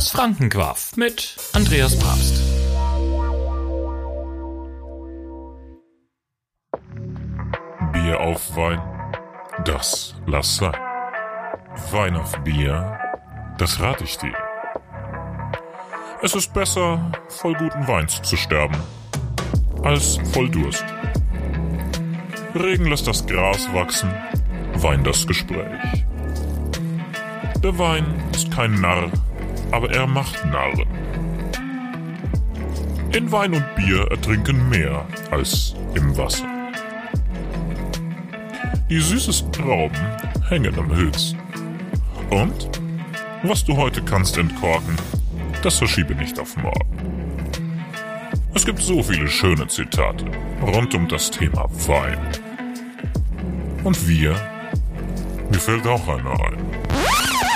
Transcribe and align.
Das 0.00 0.12
Frankenquaff 0.12 0.96
mit 0.96 1.36
Andreas 1.52 1.94
Papst. 1.98 2.40
Bier 7.92 8.18
auf 8.18 8.56
Wein, 8.56 8.80
das 9.66 10.14
lass 10.24 10.56
sein. 10.56 10.72
Wein 11.90 12.16
auf 12.16 12.32
Bier, 12.44 12.98
das 13.58 13.78
rate 13.78 14.04
ich 14.04 14.16
dir. 14.16 14.32
Es 16.22 16.34
ist 16.34 16.54
besser, 16.54 17.12
voll 17.28 17.52
guten 17.56 17.86
Weins 17.86 18.22
zu 18.22 18.38
sterben, 18.38 18.78
als 19.82 20.16
voll 20.32 20.48
Durst. 20.48 20.86
Regen 22.54 22.86
lässt 22.86 23.06
das 23.06 23.26
Gras 23.26 23.68
wachsen, 23.74 24.10
Wein 24.76 25.04
das 25.04 25.26
Gespräch. 25.26 26.06
Der 27.62 27.78
Wein 27.78 28.06
ist 28.32 28.50
kein 28.50 28.80
Narr, 28.80 29.12
aber 29.70 29.90
er 29.90 30.06
macht 30.06 30.44
Narren. 30.46 30.86
In 33.12 33.30
Wein 33.32 33.54
und 33.54 33.74
Bier 33.74 34.06
ertrinken 34.10 34.68
mehr 34.68 35.04
als 35.30 35.74
im 35.94 36.16
Wasser. 36.16 36.46
Die 38.88 39.00
süßesten 39.00 39.52
Trauben 39.52 39.98
hängen 40.48 40.78
am 40.78 40.94
höchsten. 40.94 41.38
Und 42.30 42.80
was 43.42 43.64
du 43.64 43.76
heute 43.76 44.02
kannst 44.02 44.36
entkorken, 44.36 44.96
das 45.62 45.78
verschiebe 45.78 46.14
nicht 46.14 46.38
auf 46.38 46.56
morgen. 46.56 47.00
Es 48.54 48.64
gibt 48.64 48.80
so 48.80 49.02
viele 49.02 49.28
schöne 49.28 49.66
Zitate 49.68 50.24
rund 50.62 50.94
um 50.94 51.08
das 51.08 51.30
Thema 51.30 51.66
Wein. 51.86 52.18
Und 53.84 54.08
wir, 54.08 54.34
mir 55.50 55.58
fällt 55.58 55.86
auch 55.86 56.06
einer 56.08 56.32
ein. 56.44 56.79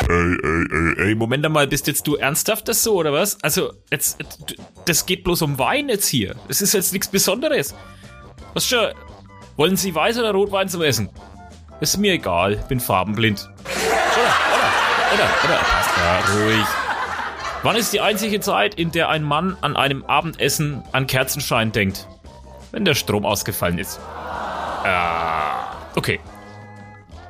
Ey, 0.08 0.36
ey, 0.42 0.64
ey, 0.70 1.06
ey, 1.08 1.14
Moment 1.14 1.46
einmal, 1.46 1.66
bist 1.66 1.86
jetzt 1.86 2.06
du 2.06 2.16
ernsthaft 2.16 2.68
das 2.68 2.82
so, 2.82 2.96
oder 2.96 3.12
was? 3.12 3.42
Also, 3.42 3.72
jetzt, 3.90 4.18
das 4.84 5.06
geht 5.06 5.24
bloß 5.24 5.42
um 5.42 5.58
Wein 5.58 5.88
jetzt 5.88 6.06
hier. 6.08 6.34
Das 6.48 6.60
ist 6.60 6.74
jetzt 6.74 6.92
nichts 6.92 7.08
Besonderes. 7.08 7.74
Was 8.52 8.66
schon, 8.66 8.88
wollen 9.56 9.76
Sie 9.76 9.94
Weiß 9.94 10.18
oder 10.18 10.32
Rotwein 10.32 10.68
zum 10.68 10.82
Essen? 10.82 11.08
Ist 11.80 11.96
mir 11.96 12.12
egal, 12.12 12.56
bin 12.68 12.80
farbenblind. 12.80 13.48
Oder, 13.64 14.34
oder, 15.14 15.14
oder, 15.14 15.30
oder, 15.44 15.58
passt 15.58 15.90
ja, 15.96 16.34
ruhig. 16.34 16.66
Wann 17.62 17.76
ist 17.76 17.92
die 17.94 18.00
einzige 18.00 18.40
Zeit, 18.40 18.74
in 18.74 18.90
der 18.90 19.08
ein 19.08 19.22
Mann 19.22 19.56
an 19.62 19.74
einem 19.74 20.04
Abendessen 20.04 20.82
an 20.92 21.06
Kerzenschein 21.06 21.72
denkt? 21.72 22.06
Wenn 22.72 22.84
der 22.84 22.94
Strom 22.94 23.24
ausgefallen 23.24 23.78
ist. 23.78 23.98
Äh, 24.84 25.98
okay. 25.98 26.20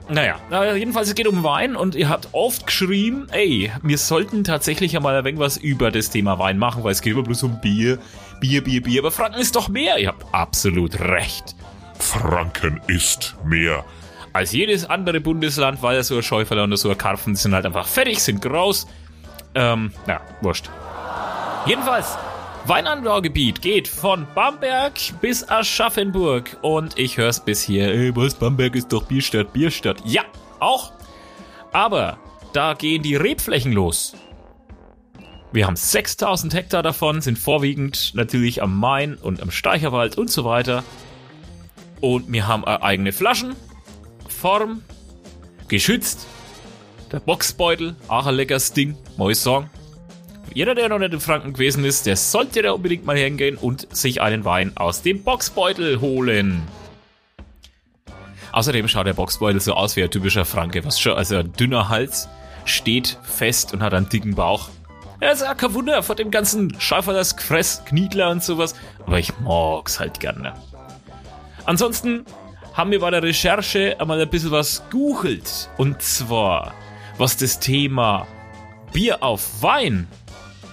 Naja, 0.09 0.37
jedenfalls 0.75 1.09
es 1.09 1.15
geht 1.15 1.27
um 1.27 1.43
Wein 1.45 1.77
und 1.77 1.95
ihr 1.95 2.11
habt 2.11 2.29
oft 2.33 2.67
geschrieben, 2.67 3.27
ey, 3.31 3.73
wir 3.83 3.97
sollten 3.97 4.45
tatsächlich 4.45 4.95
einmal 4.97 5.17
ein 5.17 5.25
wenig 5.25 5.41
was 5.41 5.57
über 5.57 5.91
das 5.91 6.11
Thema 6.11 6.39
Wein 6.39 6.59
machen, 6.59 6.85
weil 6.85 6.93
es 6.93 7.01
geht 7.01 7.15
immer 7.15 7.23
bloß 7.23 7.43
um 7.45 7.61
Bier, 7.61 7.99
Bier, 8.39 8.63
Bier, 8.63 8.83
Bier, 8.83 9.01
aber 9.01 9.11
Franken 9.11 9.41
ist 9.41 9.57
doch 9.57 9.69
mehr. 9.69 9.99
Ihr 9.99 10.09
habt 10.09 10.27
absolut 10.35 11.01
recht. 11.01 11.57
Franken 11.99 12.81
ist 12.87 13.35
mehr. 13.45 13.85
Als 14.35 14.53
jedes 14.53 14.85
andere 14.85 15.21
Bundesland, 15.21 15.81
weil 15.81 16.03
so 16.03 16.17
ein 16.17 16.23
Schäuferler 16.23 16.65
und 16.65 16.77
so 16.77 16.91
ein 16.91 16.99
Karpfen 16.99 17.35
sind 17.35 17.55
halt 17.55 17.65
einfach 17.65 17.87
fertig, 17.87 18.23
sind 18.23 18.43
groß. 18.43 18.87
Ähm, 19.55 19.93
na, 20.07 20.21
wurscht. 20.43 20.69
Jedenfalls, 21.67 22.19
Weinanbaugebiet 22.67 23.61
geht 23.61 23.87
von 23.87 24.27
Bamberg 24.35 24.95
bis 25.21 25.47
Aschaffenburg. 25.47 26.57
Und 26.63 26.99
ich 26.99 27.19
hör's 27.19 27.45
bis 27.45 27.63
hier. 27.63 27.93
Ey, 27.93 28.17
was? 28.17 28.35
Bamberg 28.35 28.75
ist 28.75 28.91
doch 28.91 29.05
Bierstadt, 29.05 29.53
Bierstadt. 29.53 30.01
Ja, 30.07 30.23
auch. 30.61 30.93
Aber 31.73 32.17
da 32.55 32.73
gehen 32.73 33.03
die 33.03 33.17
Rebflächen 33.17 33.73
los. 33.73 34.15
Wir 35.53 35.67
haben 35.67 35.77
6000 35.77 36.55
Hektar 36.55 36.83
davon, 36.83 37.21
sind 37.21 37.39
vorwiegend 37.39 38.13
natürlich 38.15 38.63
am 38.63 38.79
Main 38.79 39.17
und 39.17 39.43
am 39.43 39.51
Steicherwald 39.51 40.17
und 40.17 40.31
so 40.31 40.47
weiter. 40.47 40.85
Und 42.01 42.33
wir 42.33 42.49
haben 42.49 42.65
eigene 42.65 43.13
Flaschen, 43.13 43.55
Form, 44.27 44.83
geschützt. 45.69 46.27
Der 47.13 47.21
Boxbeutel, 47.21 47.95
auch 48.09 48.25
ein 48.25 48.35
leckeres 48.35 48.73
Ding, 48.73 48.97
muss 49.19 49.33
ich 49.33 49.41
sagen. 49.41 49.71
Jeder, 50.55 50.77
der 50.77 50.89
noch 50.89 51.01
nicht 51.01 51.13
in 51.13 51.19
Franken 51.19 51.53
gewesen 51.53 51.85
ist, 51.85 52.07
der 52.07 52.17
sollte 52.17 52.63
da 52.63 52.71
unbedingt 52.73 53.05
mal 53.05 53.17
hingehen 53.17 53.57
und 53.57 53.93
sich 53.95 54.23
einen 54.23 54.45
Wein 54.45 54.73
aus 54.77 55.03
dem 55.03 55.25
Boxbeutel 55.25 56.01
holen. 56.01 56.63
Außerdem 58.53 58.87
schaut 58.87 59.09
der 59.09 59.15
Boxbeutel 59.15 59.61
so 59.61 59.75
aus 59.75 59.97
wie 59.97 60.05
ein 60.05 60.11
typischer 60.13 60.45
Franke, 60.45 60.85
was 60.85 61.01
schon, 61.01 61.15
also 61.15 61.39
ein 61.39 61.53
dünner 61.55 61.89
Hals, 61.89 62.29
steht 62.65 63.19
fest 63.25 63.75
und 63.75 63.83
hat 63.83 63.95
einen 63.95 64.09
dicken 64.09 64.37
Bauch. 64.37 64.69
Ja, 65.21 65.31
ist 65.31 65.43
ja 65.43 65.55
kein 65.55 65.75
Wunder 65.75 66.05
vor 66.05 66.15
dem 66.15 66.31
ganzen 66.31 66.79
Schäuferlers 66.79 67.37
Gefress, 67.37 67.85
Kniedler 67.85 68.31
und 68.31 68.45
sowas, 68.45 68.77
aber 69.05 69.19
ich 69.19 69.33
mag's 69.41 69.99
halt 69.99 70.21
gerne. 70.21 70.55
Ansonsten 71.65 72.25
haben 72.75 72.93
wir 72.93 73.01
bei 73.01 73.11
der 73.11 73.25
Recherche 73.25 73.97
einmal 73.99 74.21
ein 74.21 74.31
bisschen 74.31 74.53
was 74.53 74.85
googelt. 74.91 75.69
Und 75.79 76.01
zwar, 76.01 76.75
was 77.19 77.37
das 77.37 77.59
Thema 77.59 78.29
Bier 78.93 79.21
auf 79.21 79.63
Wein 79.63 80.07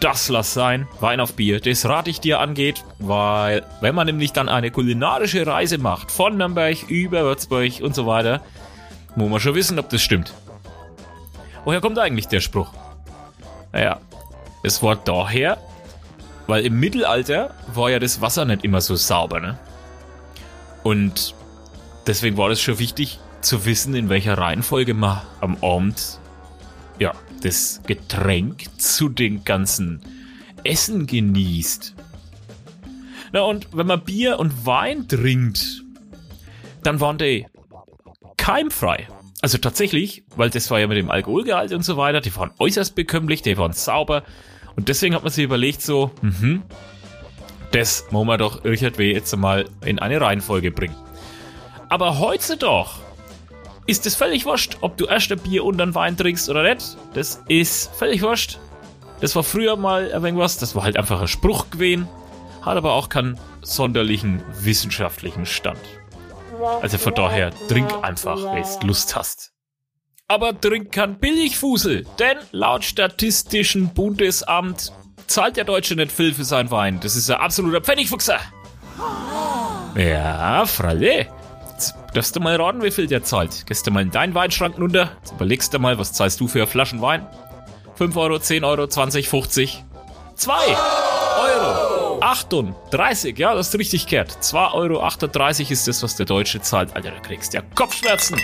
das 0.02 0.30
lass 0.30 0.54
sein. 0.54 0.88
Wein 1.00 1.20
auf 1.20 1.34
Bier, 1.34 1.62
das 1.62 1.86
rate 1.86 2.10
ich 2.10 2.20
dir 2.20 2.40
angeht, 2.40 2.84
weil 3.00 3.64
wenn 3.80 3.96
man 3.96 4.08
nämlich 4.08 4.34
dann 4.34 4.50
eine 4.50 4.72
kulinarische 4.72 5.48
Reise 5.48 5.78
macht, 5.78 6.12
von 6.12 6.38
Nürnberg 6.38 6.90
über 6.90 7.22
Würzburg 7.24 7.80
und 7.82 7.96
so 7.96 8.06
weiter, 8.06 8.42
muss 9.16 9.30
man 9.30 9.40
schon 9.40 9.56
wissen, 9.56 9.80
ob 9.80 9.90
das 9.90 10.02
stimmt. 10.02 10.34
Woher 11.64 11.82
kommt 11.82 12.00
eigentlich 12.00 12.28
der 12.28 12.42
Spruch? 12.42 12.74
Naja, 13.72 14.00
es 14.64 14.82
war 14.82 14.96
daher, 14.96 15.58
weil 16.48 16.66
im 16.66 16.80
Mittelalter 16.80 17.54
war 17.74 17.90
ja 17.90 18.00
das 18.00 18.22
Wasser 18.22 18.46
nicht 18.46 18.64
immer 18.64 18.82
so 18.82 18.96
sauber, 18.96 19.40
ne? 19.40 19.58
Und 20.84 21.36
deswegen 22.08 22.38
war 22.38 22.50
das 22.50 22.60
schon 22.60 22.80
wichtig 22.80 23.20
zu 23.42 23.66
wissen, 23.66 23.94
in 23.94 24.10
welcher 24.10 24.38
Reihenfolge 24.38 24.96
man 24.96 25.22
am 25.42 25.58
Abend 25.62 26.20
ja, 26.98 27.14
das 27.42 27.82
Getränk 27.86 28.66
zu 28.80 29.10
den 29.10 29.44
ganzen 29.44 30.02
Essen 30.64 31.08
genießt. 31.08 31.96
Na 33.34 33.42
und 33.42 33.68
wenn 33.74 33.88
man 33.88 34.04
Bier 34.04 34.40
und 34.40 34.66
Wein 34.66 35.08
trinkt, 35.08 35.84
dann 36.84 37.00
waren 37.00 37.18
die 37.18 37.46
keimfrei. 38.38 39.08
Also 39.42 39.58
tatsächlich, 39.58 40.24
weil 40.36 40.50
das 40.50 40.70
war 40.70 40.80
ja 40.80 40.88
mit 40.88 40.98
dem 40.98 41.10
Alkoholgehalt 41.10 41.74
und 41.74 41.84
so 41.84 41.98
weiter, 41.98 42.22
die 42.22 42.36
waren 42.36 42.52
äußerst 42.60 42.96
bekömmlich, 42.96 43.42
die 43.42 43.58
waren 43.58 43.74
sauber. 43.74 44.24
Und 44.76 44.88
deswegen 44.88 45.16
hat 45.16 45.24
man 45.24 45.32
sich 45.32 45.44
überlegt 45.44 45.82
so, 45.82 46.12
mhm, 46.22 46.64
das 47.72 48.06
muss 48.12 48.26
man 48.26 48.38
doch 48.38 48.64
irgendwie 48.64 49.12
jetzt 49.12 49.36
mal 49.36 49.66
in 49.84 50.00
eine 50.00 50.22
Reihenfolge 50.22 50.72
bringen. 50.72 50.96
Aber 51.90 52.20
heute 52.20 52.58
doch 52.58 53.00
ist 53.88 54.06
es 54.06 54.16
völlig 54.16 54.46
wurscht, 54.46 54.78
ob 54.82 54.98
du 54.98 55.06
erst 55.06 55.32
ein 55.32 55.40
Bier 55.40 55.64
und 55.64 55.78
dann 55.78 55.96
Wein 55.96 56.18
trinkst 56.18 56.50
oder 56.50 56.64
nicht. 56.64 56.98
Das 57.14 57.42
ist 57.48 57.94
völlig 57.96 58.22
wurscht. 58.22 58.60
Das 59.20 59.36
war 59.36 59.44
früher 59.44 59.76
mal 59.76 60.08
irgendwas, 60.08 60.58
das 60.58 60.76
war 60.76 60.84
halt 60.84 60.98
einfach 60.98 61.22
ein 61.22 61.28
Spruch 61.28 61.70
gewesen, 61.70 62.08
hat 62.62 62.78
aber 62.78 62.94
auch 62.94 63.10
keinen 63.10 63.40
sonderlichen 63.62 64.42
wissenschaftlichen 64.60 65.46
Stand. 65.46 65.80
Also 66.82 66.98
von 66.98 67.14
daher, 67.14 67.52
trink 67.68 67.92
einfach, 68.04 68.38
wenn 68.38 68.64
du 68.64 68.88
Lust 68.88 69.16
hast. 69.16 69.52
Aber 70.28 70.60
trink 70.60 70.92
kein 70.92 71.20
Billigfusel, 71.20 72.06
denn 72.18 72.38
laut 72.52 72.84
Statistischen 72.84 73.94
Bundesamt 73.94 74.92
zahlt 75.28 75.58
der 75.58 75.66
Deutsche 75.66 75.96
nicht 75.96 76.12
viel 76.12 76.34
für 76.34 76.44
sein 76.44 76.72
Wein. 76.72 77.00
Das 77.02 77.16
ist 77.16 77.30
ein 77.30 77.38
absoluter 77.38 77.82
Pfennigfuchser. 77.82 78.40
Ja, 79.96 80.66
Fralle. 80.66 81.28
Darfst 82.14 82.36
du 82.36 82.40
mal 82.40 82.56
raten, 82.56 82.82
wie 82.84 82.92
viel 82.92 83.08
der 83.08 83.24
zahlt? 83.24 83.66
Gehst 83.66 83.88
du 83.88 83.92
mal 83.92 84.02
in 84.02 84.12
deinen 84.12 84.34
Weinschrank 84.36 84.78
runter? 84.78 85.12
Überlegst 85.34 85.74
du 85.74 85.80
mal, 85.80 85.98
was 85.98 86.14
zahlst 86.14 86.40
du 86.40 86.48
für 86.48 86.68
Flaschen 86.68 87.02
Wein? 87.02 87.26
5 87.96 88.16
Euro, 88.18 88.40
10 88.40 88.64
Euro, 88.64 88.88
20, 88.88 89.30
50? 89.30 89.84
2 90.36 90.54
Euro! 90.54 92.20
38, 92.22 93.38
ja, 93.38 93.54
das 93.56 93.70
ist 93.70 93.80
richtig 93.80 94.08
kehrt. 94.08 94.32
2,38 94.32 94.74
Euro 94.74 95.72
ist 95.72 95.88
das, 95.88 96.04
was 96.04 96.16
der 96.16 96.26
Deutsche 96.26 96.62
zahlt. 96.62 96.96
Alter, 96.96 97.12
du 97.12 97.22
kriegst 97.22 97.54
ja 97.54 97.62
Kopfschmerzen. 97.76 98.38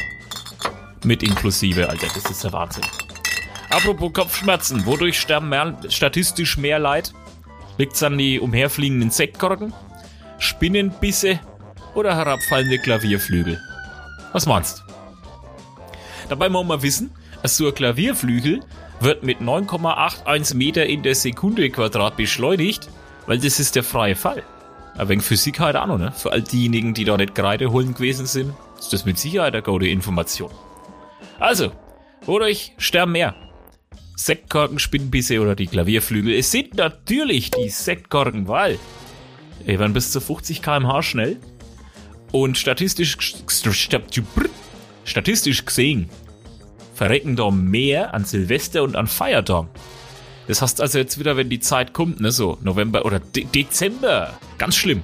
Mit 1.04 1.24
inklusive, 1.24 1.88
Alter, 1.90 2.08
das 2.14 2.30
ist 2.30 2.44
der 2.44 2.54
Wahnsinn. 2.54 2.84
Apropos 3.70 4.14
Kopfschmerzen, 4.14 4.86
wodurch 4.86 5.20
sterben 5.20 5.50
mehr, 5.50 5.78
statistisch 5.90 6.58
mehr 6.58 6.80
Leid? 6.80 7.14
Liegt's 7.78 8.02
an 8.02 8.18
die 8.18 8.40
umherfliegenden 8.40 9.10
Insektkorken? 9.10 9.74
Spinnenbisse? 10.40 11.40
Oder 11.98 12.16
herabfallende 12.16 12.78
Klavierflügel? 12.78 13.60
Was 14.32 14.46
meinst? 14.46 14.84
Dabei 16.30 16.48
muss 16.48 16.66
man 16.66 16.82
wissen, 16.82 17.12
so 17.44 17.68
ein 17.68 17.74
Klavierflügel 17.74 18.60
wird 19.00 19.24
mit 19.24 19.40
9,81 19.40 20.56
Meter 20.56 20.86
in 20.86 21.02
der 21.02 21.16
Sekunde 21.16 21.70
Quadrat 21.70 22.16
beschleunigt, 22.16 22.90
weil 23.26 23.40
das 23.40 23.60
ist 23.60 23.76
der 23.76 23.84
freie 23.84 24.16
Fall. 24.16 24.44
Aber 24.96 25.10
wegen 25.10 25.22
Physik 25.22 25.60
halt 25.60 25.76
auch 25.76 25.88
noch, 25.88 25.98
ne? 25.98 26.12
Für 26.12 26.32
all 26.32 26.42
diejenigen, 26.42 26.94
die 26.94 27.06
da 27.06 27.18
nicht 27.18 27.36
Kreide 27.36 27.72
holen 27.72 27.94
gewesen 27.94 28.26
sind, 28.26 28.54
ist 28.78 28.94
das 28.94 29.06
mit 29.06 29.18
Sicherheit 29.18 29.54
eine 29.54 29.64
gute 29.64 29.88
Information. 29.88 30.52
Also, 31.40 31.72
wodurch 32.26 32.74
sterben 32.78 33.14
mehr? 33.14 33.36
Sektkorkenspinnbisse 34.16 35.40
oder 35.40 35.56
die 35.56 35.68
Klavierflügel. 35.68 36.34
Es 36.34 36.52
sind 36.52 36.76
natürlich 36.76 37.52
die 37.52 37.70
Sektkorken, 37.70 38.48
weil 38.48 38.80
die 39.66 39.80
werden 39.80 39.94
bis 39.94 40.12
zu 40.12 40.20
50 40.20 40.62
km/h 40.62 41.04
schnell. 41.04 41.38
Und 42.32 42.58
statistisch, 42.58 43.18
statistisch 45.06 45.66
gesehen 45.66 46.10
verrecken 46.94 47.36
da 47.36 47.52
mehr 47.52 48.14
an 48.14 48.26
Silvester 48.26 48.84
und 48.84 48.96
an 48.96 49.08
Feiertagen. 49.08 49.70
Das 50.48 50.62
heißt 50.62 50.82
also 50.82 50.98
jetzt 50.98 51.20
wieder, 51.20 51.38
wenn 51.38 51.50
die 51.50 51.60
Zeit 51.60 51.94
kommt, 51.94 52.20
ne, 52.20 52.32
so 52.32 52.58
November 52.62 53.06
oder 53.06 53.20
De 53.20 53.44
Dezember, 53.44 54.34
ganz 54.58 54.76
schlimm. 54.76 55.04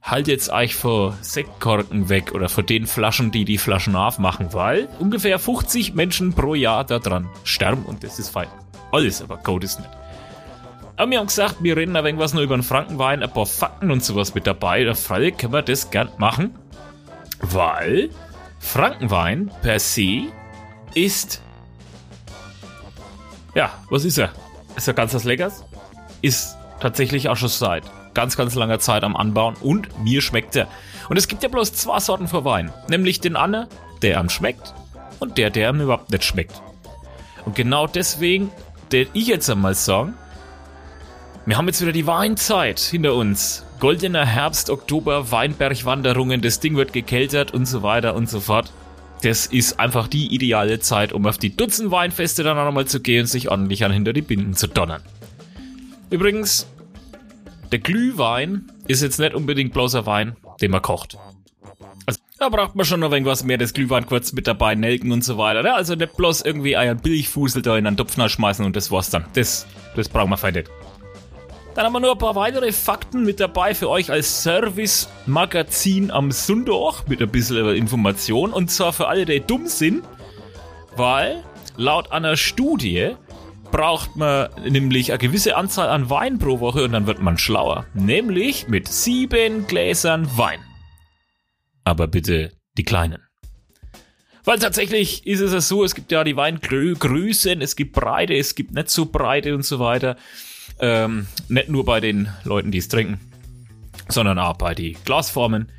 Halt 0.00 0.28
jetzt 0.28 0.48
euch 0.50 0.74
vor 0.74 1.18
Sektkorken 1.20 2.08
weg 2.08 2.32
oder 2.32 2.48
vor 2.48 2.62
den 2.62 2.86
Flaschen, 2.86 3.30
die 3.30 3.44
die 3.44 3.58
Flaschen 3.58 3.96
aufmachen, 3.96 4.54
weil 4.54 4.88
ungefähr 5.00 5.38
50 5.38 5.94
Menschen 5.94 6.32
pro 6.32 6.54
Jahr 6.54 6.84
daran 6.84 7.28
sterben 7.44 7.82
und 7.82 8.04
das 8.04 8.18
ist 8.18 8.30
fein. 8.30 8.48
Alles, 8.90 9.20
aber 9.20 9.36
Code 9.36 9.66
ist 9.66 9.80
nicht. 9.80 9.97
Aber 10.98 11.10
wir 11.12 11.20
haben 11.20 11.28
gesagt, 11.28 11.56
wir 11.62 11.76
reden 11.76 11.96
ein 11.96 12.04
wenig 12.04 12.20
was 12.20 12.34
nur 12.34 12.42
über 12.42 12.56
den 12.56 12.64
Frankenwein, 12.64 13.22
ein 13.22 13.32
paar 13.32 13.46
Fakten 13.46 13.90
und 13.90 14.04
sowas 14.04 14.34
mit 14.34 14.46
dabei. 14.46 14.84
Da 14.84 14.94
Fall 14.94 15.30
können 15.32 15.52
wir 15.52 15.62
das 15.62 15.90
gern 15.90 16.10
machen, 16.18 16.56
weil 17.40 18.10
Frankenwein 18.58 19.50
per 19.62 19.78
se 19.78 20.24
ist 20.94 21.40
ja, 23.54 23.72
was 23.90 24.04
ist 24.04 24.18
er? 24.18 24.30
Ist 24.76 24.88
er 24.88 24.94
ganz 24.94 25.14
was 25.14 25.24
Leckers? 25.24 25.64
Ist 26.20 26.56
tatsächlich 26.80 27.28
auch 27.28 27.36
schon 27.36 27.48
seit 27.48 27.84
ganz, 28.14 28.36
ganz 28.36 28.54
langer 28.54 28.78
Zeit 28.78 29.04
am 29.04 29.16
Anbauen 29.16 29.56
und 29.60 30.02
mir 30.02 30.20
schmeckt 30.20 30.56
er. 30.56 30.68
Und 31.08 31.16
es 31.16 31.28
gibt 31.28 31.42
ja 31.42 31.48
bloß 31.48 31.72
zwei 31.72 32.00
Sorten 32.00 32.28
für 32.28 32.44
Wein. 32.44 32.72
Nämlich 32.88 33.20
den 33.20 33.36
Anne, 33.36 33.68
der 34.02 34.18
am 34.18 34.28
schmeckt 34.28 34.74
und 35.20 35.38
der, 35.38 35.50
der 35.50 35.70
ihm 35.70 35.80
überhaupt 35.80 36.10
nicht 36.10 36.24
schmeckt. 36.24 36.60
Und 37.44 37.54
genau 37.54 37.86
deswegen, 37.86 38.50
der 38.92 39.06
ich 39.12 39.28
jetzt 39.28 39.48
einmal 39.48 39.74
sagen, 39.74 40.14
wir 41.48 41.56
haben 41.56 41.66
jetzt 41.66 41.80
wieder 41.80 41.92
die 41.92 42.06
Weinzeit 42.06 42.78
hinter 42.78 43.14
uns. 43.14 43.64
Goldener 43.80 44.26
Herbst, 44.26 44.68
Oktober, 44.68 45.30
Weinbergwanderungen, 45.30 46.42
das 46.42 46.60
Ding 46.60 46.76
wird 46.76 46.92
gekeltert 46.92 47.54
und 47.54 47.64
so 47.64 47.82
weiter 47.82 48.14
und 48.14 48.28
so 48.28 48.40
fort. 48.40 48.70
Das 49.22 49.46
ist 49.46 49.80
einfach 49.80 50.08
die 50.08 50.34
ideale 50.34 50.78
Zeit, 50.80 51.14
um 51.14 51.24
auf 51.26 51.38
die 51.38 51.56
Dutzend 51.56 51.90
Weinfeste 51.90 52.42
dann 52.42 52.58
auch 52.58 52.66
nochmal 52.66 52.84
zu 52.84 53.00
gehen 53.00 53.22
und 53.22 53.28
sich 53.28 53.50
ordentlich 53.50 53.82
an 53.82 53.92
hinter 53.92 54.12
die 54.12 54.20
Binden 54.20 54.54
zu 54.54 54.66
donnern. 54.66 55.00
Übrigens, 56.10 56.66
der 57.72 57.78
Glühwein 57.78 58.70
ist 58.86 59.00
jetzt 59.00 59.18
nicht 59.18 59.32
unbedingt 59.32 59.72
bloßer 59.72 60.04
Wein, 60.04 60.36
den 60.60 60.70
man 60.70 60.82
kocht. 60.82 61.16
Also, 62.04 62.20
da 62.38 62.50
braucht 62.50 62.76
man 62.76 62.84
schon 62.84 63.00
noch 63.00 63.10
irgendwas 63.10 63.42
mehr, 63.42 63.56
das 63.56 63.72
Glühwein 63.72 64.04
kurz 64.04 64.34
mit 64.34 64.46
dabei, 64.46 64.74
Nelken 64.74 65.12
und 65.12 65.24
so 65.24 65.38
weiter. 65.38 65.62
Ne? 65.62 65.72
Also 65.72 65.94
nicht 65.94 66.14
bloß 66.14 66.42
irgendwie 66.42 66.76
einen 66.76 66.98
Billigfusel 66.98 67.62
da 67.62 67.78
in 67.78 67.86
einen 67.86 67.96
Topf 67.96 68.16
schmeißen 68.28 68.66
und 68.66 68.76
das 68.76 68.90
war's 68.90 69.08
dann. 69.08 69.24
Das, 69.32 69.66
das 69.96 70.10
brauchen 70.10 70.28
wir 70.28 70.36
fein 70.36 70.52
nicht. 70.52 70.70
Dann 71.78 71.86
haben 71.86 71.92
wir 71.92 72.00
nur 72.00 72.10
ein 72.10 72.18
paar 72.18 72.34
weitere 72.34 72.72
Fakten 72.72 73.24
mit 73.24 73.38
dabei 73.38 73.72
für 73.72 73.88
euch 73.88 74.10
als 74.10 74.42
Service-Magazin 74.42 76.10
am 76.10 76.32
Sonntag 76.32 77.06
mit 77.06 77.22
ein 77.22 77.30
bisschen 77.30 77.68
Information. 77.68 78.52
Und 78.52 78.68
zwar 78.68 78.92
für 78.92 79.06
alle, 79.06 79.24
die 79.24 79.38
dumm 79.38 79.68
sind, 79.68 80.02
weil 80.96 81.44
laut 81.76 82.10
einer 82.10 82.36
Studie 82.36 83.14
braucht 83.70 84.16
man 84.16 84.48
nämlich 84.68 85.12
eine 85.12 85.20
gewisse 85.20 85.56
Anzahl 85.56 85.88
an 85.88 86.10
Wein 86.10 86.40
pro 86.40 86.58
Woche 86.58 86.82
und 86.82 86.90
dann 86.90 87.06
wird 87.06 87.22
man 87.22 87.38
schlauer. 87.38 87.86
Nämlich 87.94 88.66
mit 88.66 88.88
sieben 88.88 89.68
Gläsern 89.68 90.28
Wein. 90.36 90.58
Aber 91.84 92.08
bitte 92.08 92.54
die 92.76 92.82
kleinen. 92.82 93.22
Weil 94.42 94.58
tatsächlich 94.58 95.28
ist 95.28 95.38
es 95.38 95.52
ja 95.52 95.60
so, 95.60 95.84
es 95.84 95.94
gibt 95.94 96.10
ja 96.10 96.24
die 96.24 96.34
Weingrößen, 96.34 97.60
es 97.60 97.76
gibt 97.76 97.92
Breite, 97.92 98.34
es 98.34 98.56
gibt 98.56 98.72
nicht 98.74 98.90
so 98.90 99.06
Breite 99.06 99.54
und 99.54 99.64
so 99.64 99.78
weiter. 99.78 100.16
Ähm, 100.80 101.26
nicht 101.48 101.68
nur 101.68 101.84
bei 101.84 102.00
den 102.00 102.28
Leuten, 102.44 102.70
die 102.70 102.78
es 102.78 102.88
trinken, 102.88 103.20
sondern 104.08 104.38
auch 104.38 104.56
bei 104.56 104.74
den 104.74 104.96
Glasformen. 105.04 105.72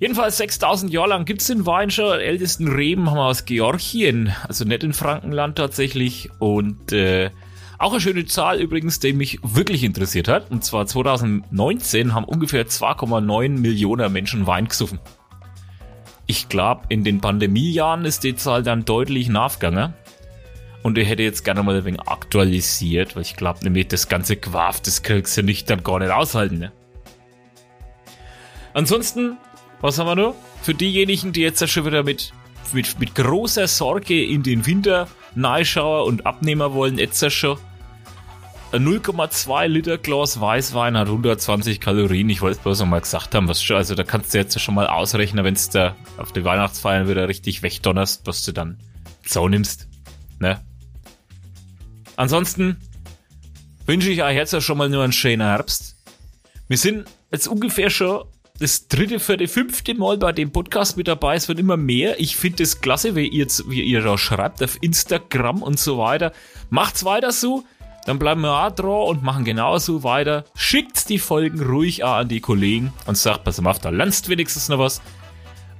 Jedenfalls 0.00 0.38
6000 0.38 0.90
Jahre 0.92 1.10
lang 1.10 1.24
gibt 1.26 1.42
es 1.42 1.48
den 1.48 1.66
Wein 1.66 1.90
schon. 1.90 2.18
Ältesten 2.18 2.68
Reben 2.68 3.10
haben 3.10 3.18
wir 3.18 3.26
aus 3.26 3.44
Georgien, 3.44 4.34
also 4.48 4.64
nicht 4.64 4.82
in 4.82 4.94
Frankenland 4.94 5.56
tatsächlich. 5.56 6.30
Und 6.38 6.92
äh, 6.92 7.30
auch 7.78 7.92
eine 7.92 8.00
schöne 8.00 8.24
Zahl 8.24 8.60
übrigens, 8.60 9.00
die 9.00 9.12
mich 9.12 9.40
wirklich 9.42 9.84
interessiert 9.84 10.28
hat. 10.28 10.50
Und 10.50 10.64
zwar 10.64 10.86
2019 10.86 12.14
haben 12.14 12.24
ungefähr 12.24 12.66
2,9 12.66 13.50
Millionen 13.58 14.10
Menschen 14.10 14.46
Wein 14.46 14.68
gesoffen. 14.68 15.00
Ich 16.26 16.48
glaube, 16.48 16.82
in 16.88 17.04
den 17.04 17.20
Pandemiejahren 17.20 18.06
ist 18.06 18.24
die 18.24 18.36
Zahl 18.36 18.62
dann 18.62 18.84
deutlich 18.84 19.28
nachgegangen. 19.28 19.92
Und 20.82 20.96
ich 20.96 21.08
hätte 21.08 21.22
jetzt 21.22 21.44
gerne 21.44 21.62
mal 21.62 21.76
ein 21.76 21.84
wenig 21.84 22.00
aktualisiert, 22.02 23.14
weil 23.14 23.22
ich 23.22 23.36
glaube 23.36 23.60
nämlich, 23.62 23.88
das 23.88 24.08
ganze 24.08 24.36
Quaf, 24.36 24.80
das 24.80 25.02
kriegst 25.02 25.36
du 25.36 25.42
nicht 25.42 25.68
dann 25.68 25.82
gar 25.82 25.98
nicht 25.98 26.10
aushalten. 26.10 26.58
Ne? 26.58 26.72
Ansonsten, 28.72 29.36
was 29.80 29.98
haben 29.98 30.06
wir 30.06 30.16
noch? 30.16 30.34
Für 30.62 30.74
diejenigen, 30.74 31.32
die 31.32 31.42
jetzt 31.42 31.66
schon 31.68 31.84
wieder 31.84 32.02
mit, 32.02 32.32
mit, 32.72 32.98
mit 32.98 33.14
großer 33.14 33.66
Sorge 33.66 34.24
in 34.24 34.42
den 34.42 34.66
Winter 34.66 35.08
neischauer 35.34 36.06
und 36.06 36.26
Abnehmer 36.26 36.72
wollen, 36.72 36.98
jetzt 36.98 37.30
schon 37.32 37.58
ein 38.72 38.86
0,2 38.86 39.66
Liter 39.66 39.98
Glas 39.98 40.40
Weißwein 40.40 40.96
hat 40.96 41.08
120 41.08 41.80
Kalorien. 41.80 42.30
Ich 42.30 42.40
wollte 42.40 42.58
es 42.58 42.62
bloß 42.62 42.80
noch 42.80 42.86
mal 42.86 43.00
gesagt 43.00 43.34
haben, 43.34 43.48
was 43.48 43.60
schon, 43.60 43.76
also 43.76 43.96
da 43.96 44.04
kannst 44.04 44.32
du 44.32 44.38
jetzt 44.38 44.58
schon 44.60 44.76
mal 44.76 44.86
ausrechnen, 44.86 45.44
wenn 45.44 45.54
du 45.54 45.60
da 45.72 45.96
auf 46.18 46.30
die 46.32 46.44
Weihnachtsfeiern 46.44 47.08
wieder 47.08 47.28
richtig 47.28 47.64
wegdonnerst, 47.64 48.26
was 48.28 48.44
du 48.44 48.52
dann 48.52 48.78
so 49.26 49.48
nimmst. 49.48 49.88
Ne? 50.38 50.60
Ansonsten 52.20 52.76
wünsche 53.86 54.10
ich 54.10 54.22
euch 54.22 54.36
jetzt 54.36 54.62
schon 54.62 54.76
mal 54.76 54.90
nur 54.90 55.02
einen 55.02 55.10
schönen 55.14 55.40
Herbst. 55.40 55.96
Wir 56.68 56.76
sind 56.76 57.08
jetzt 57.32 57.48
ungefähr 57.48 57.88
schon 57.88 58.24
das 58.58 58.88
dritte, 58.88 59.18
vierte, 59.18 59.48
fünfte 59.48 59.94
Mal 59.94 60.18
bei 60.18 60.30
dem 60.32 60.52
Podcast 60.52 60.98
mit 60.98 61.08
dabei. 61.08 61.36
Es 61.36 61.48
wird 61.48 61.58
immer 61.58 61.78
mehr. 61.78 62.20
Ich 62.20 62.36
finde 62.36 62.62
es 62.62 62.82
klasse, 62.82 63.16
wie 63.16 63.26
ihr, 63.26 63.46
wie 63.68 63.80
ihr 63.80 64.02
da 64.02 64.18
schreibt 64.18 64.62
auf 64.62 64.76
Instagram 64.82 65.62
und 65.62 65.78
so 65.78 65.96
weiter. 65.96 66.32
Macht's 66.68 67.06
weiter 67.06 67.32
so. 67.32 67.64
Dann 68.04 68.18
bleiben 68.18 68.42
wir 68.42 68.66
auch 68.66 68.70
dran 68.70 68.90
und 68.90 69.22
machen 69.22 69.46
genauso 69.46 70.02
weiter. 70.02 70.44
Schickt 70.54 71.08
die 71.08 71.18
Folgen 71.18 71.62
ruhig 71.62 72.04
auch 72.04 72.16
an 72.16 72.28
die 72.28 72.40
Kollegen 72.40 72.92
und 73.06 73.16
sagt, 73.16 73.44
pass 73.44 73.64
auf, 73.64 73.78
da 73.78 73.88
lernst 73.88 74.28
wenigstens 74.28 74.68
noch 74.68 74.78
was. 74.78 75.00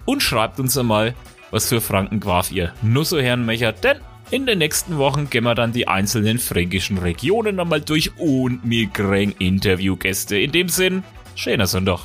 Und 0.06 0.22
schreibt 0.22 0.58
uns 0.58 0.78
einmal, 0.78 1.14
was 1.50 1.68
für 1.68 1.82
Franken 1.82 2.18
Graf 2.18 2.50
ihr 2.50 2.72
nur 2.80 3.04
so 3.04 3.20
Herrenmecher, 3.20 3.72
denn 3.72 3.98
in 4.30 4.46
den 4.46 4.58
nächsten 4.58 4.96
Wochen 4.98 5.28
gehen 5.28 5.44
wir 5.44 5.54
dann 5.54 5.72
die 5.72 5.88
einzelnen 5.88 6.38
fränkischen 6.38 6.98
Regionen 6.98 7.56
nochmal 7.56 7.80
durch 7.80 8.12
und 8.16 8.60
wir 8.62 8.86
kriegen 8.88 9.34
Interviewgäste. 9.38 10.38
In 10.38 10.52
dem 10.52 10.68
Sinn, 10.68 11.02
schöner 11.34 11.66
Sonntag. 11.66 12.00